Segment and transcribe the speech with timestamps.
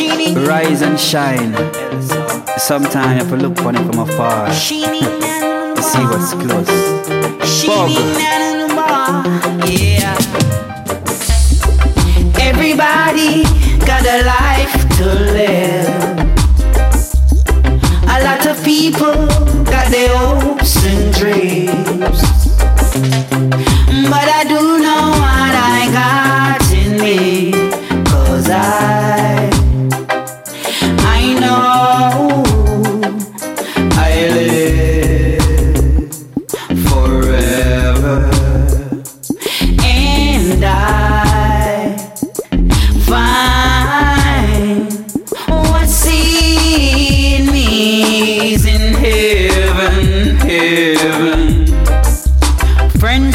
[0.00, 1.52] Rise and shine.
[2.58, 4.82] Sometimes you have to look on it from afar to see
[6.04, 6.68] what's close.
[9.68, 10.16] Yeah.
[12.40, 13.44] Everybody
[13.84, 15.69] got a life to live.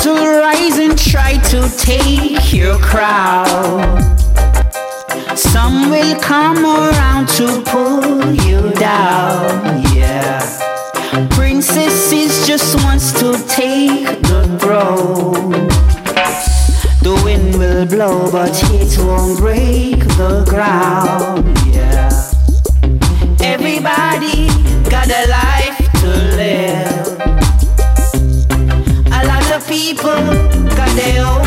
[0.06, 3.98] Will rise and try to take your crown.
[5.36, 10.40] Some will come around to pull you down, yeah.
[11.32, 15.52] Princesses just wants to take the throne.
[17.02, 22.12] The wind will blow, but it won't break the ground, yeah.
[23.42, 24.50] Everybody
[24.88, 26.85] got a life to live.
[31.14, 31.45] Got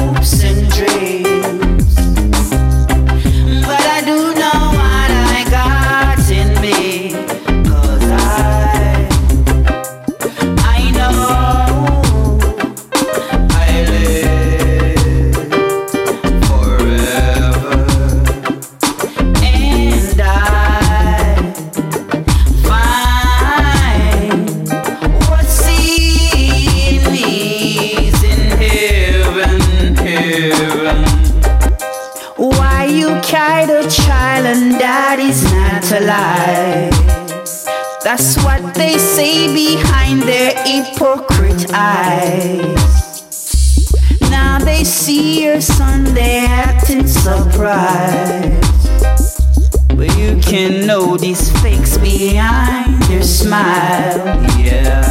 [32.88, 36.90] you carried a child and daddy's not alive?
[38.02, 43.10] That's what they say behind their hypocrite eyes.
[44.30, 48.64] Now they see your son, they acting surprised.
[49.96, 54.18] But you can know these fakes behind their smile,
[54.58, 55.07] yeah.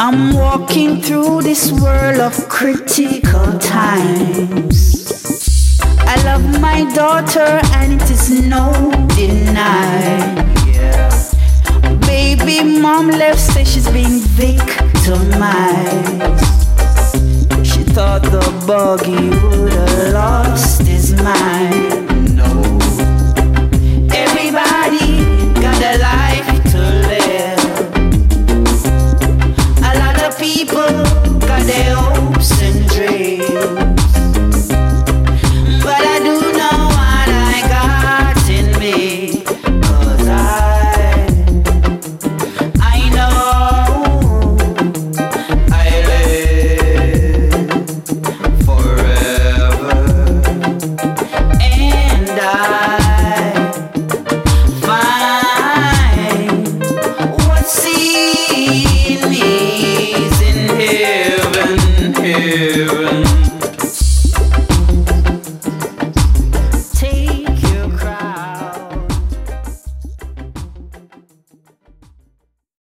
[0.00, 5.80] I'm walking through this world of critical times.
[5.82, 8.77] I love my daughter, and it is no.